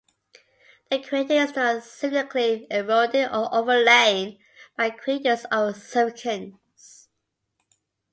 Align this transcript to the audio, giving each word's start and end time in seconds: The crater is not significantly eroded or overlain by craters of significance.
The 0.89 0.97
crater 0.99 1.35
is 1.35 1.55
not 1.55 1.83
significantly 1.83 2.65
eroded 2.71 3.29
or 3.31 3.53
overlain 3.53 4.39
by 4.75 4.89
craters 4.89 5.45
of 5.51 5.75
significance. 5.75 7.07